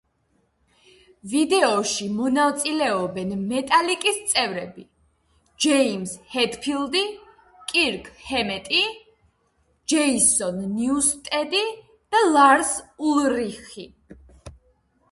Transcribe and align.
ვიდეოში 1.31 2.05
მონაწილეობენ 2.21 3.33
მეტალიკის 3.51 4.17
წევრები: 4.31 4.85
ჯეიმზ 5.67 6.15
ჰეტფილდი, 6.37 7.03
კირკ 7.73 8.09
ჰემეტი, 8.31 8.81
ჯეისონ 9.95 10.59
ნიუსტედი 10.81 11.65
და 12.17 12.27
ლარს 12.33 12.73
ულრიხი. 13.15 13.87